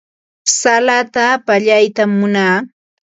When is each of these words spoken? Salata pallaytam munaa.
Salata 0.59 1.25
pallaytam 1.45 2.11
munaa. 2.19 2.55